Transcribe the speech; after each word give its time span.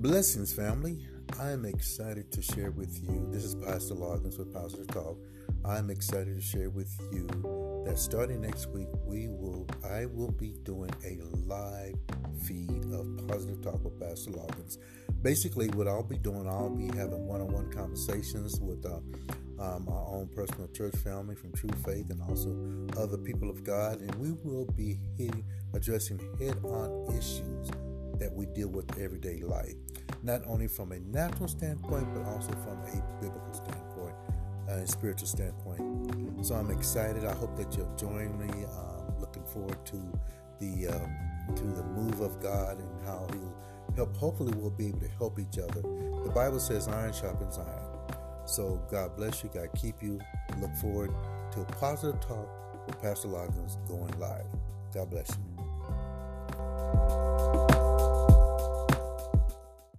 Blessings, 0.00 0.50
family. 0.50 1.06
I 1.38 1.50
am 1.50 1.66
excited 1.66 2.32
to 2.32 2.40
share 2.40 2.70
with 2.70 3.02
you. 3.02 3.28
This 3.30 3.44
is 3.44 3.54
Pastor 3.54 3.92
Loggins 3.94 4.38
with 4.38 4.50
Positive 4.50 4.86
Talk. 4.86 5.18
I'm 5.62 5.90
excited 5.90 6.34
to 6.36 6.40
share 6.40 6.70
with 6.70 6.90
you 7.12 7.26
that 7.84 7.98
starting 7.98 8.40
next 8.40 8.70
week, 8.70 8.88
we 9.04 9.28
will 9.28 9.68
I 9.84 10.06
will 10.06 10.30
be 10.30 10.54
doing 10.64 10.90
a 11.04 11.18
live 11.46 11.96
feed 12.42 12.82
of 12.94 13.28
Positive 13.28 13.60
Talk 13.60 13.84
with 13.84 14.00
Pastor 14.00 14.30
Loggins. 14.30 14.78
Basically, 15.20 15.68
what 15.68 15.86
I'll 15.86 16.02
be 16.02 16.16
doing, 16.16 16.48
I'll 16.48 16.70
be 16.70 16.86
having 16.96 17.26
one-on-one 17.26 17.70
conversations 17.70 18.58
with 18.58 18.86
uh, 18.86 19.00
um, 19.62 19.86
our 19.86 20.06
own 20.14 20.30
personal 20.34 20.68
church 20.68 20.96
family 20.96 21.34
from 21.34 21.52
True 21.52 21.76
Faith 21.84 22.08
and 22.08 22.22
also 22.22 22.48
other 22.98 23.18
people 23.18 23.50
of 23.50 23.64
God, 23.64 24.00
and 24.00 24.14
we 24.14 24.32
will 24.44 24.64
be 24.64 24.98
hitting, 25.18 25.44
addressing 25.74 26.18
head-on 26.38 27.14
issues 27.18 27.70
that 28.20 28.32
we 28.32 28.46
deal 28.46 28.68
with 28.68 28.98
everyday 28.98 29.40
life, 29.40 29.74
not 30.22 30.42
only 30.46 30.68
from 30.68 30.92
a 30.92 31.00
natural 31.00 31.48
standpoint, 31.48 32.12
but 32.14 32.24
also 32.26 32.52
from 32.52 32.78
a 32.92 33.20
biblical 33.20 33.52
standpoint 33.52 34.14
uh, 34.68 34.74
and 34.74 34.88
spiritual 34.88 35.26
standpoint. 35.26 36.44
So 36.44 36.54
I'm 36.54 36.70
excited. 36.70 37.24
I 37.24 37.34
hope 37.34 37.56
that 37.56 37.76
you'll 37.76 37.94
join 37.96 38.38
me. 38.38 38.64
Um, 38.64 39.14
looking 39.18 39.44
forward 39.44 39.84
to 39.86 39.96
the 40.58 40.88
um, 40.88 41.16
to 41.56 41.64
the 41.64 41.84
move 41.84 42.20
of 42.20 42.40
God 42.40 42.78
and 42.78 43.06
how 43.06 43.26
He'll 43.32 43.54
help. 43.96 44.16
Hopefully, 44.16 44.52
we'll 44.56 44.70
be 44.70 44.88
able 44.88 45.00
to 45.00 45.08
help 45.18 45.38
each 45.38 45.58
other. 45.58 45.82
The 45.82 46.32
Bible 46.34 46.60
says, 46.60 46.88
"Iron 46.88 47.12
sharpens 47.12 47.58
iron." 47.58 47.82
So 48.46 48.82
God 48.90 49.16
bless 49.16 49.44
you. 49.44 49.50
God 49.52 49.68
keep 49.76 50.02
you. 50.02 50.20
Look 50.60 50.74
forward 50.76 51.12
to 51.52 51.60
a 51.60 51.64
positive 51.64 52.20
talk 52.20 52.48
with 52.86 53.00
Pastor 53.00 53.28
Loggins 53.28 53.76
going 53.86 54.12
live. 54.18 54.46
God 54.92 55.10
bless 55.10 55.30
you. 55.30 55.70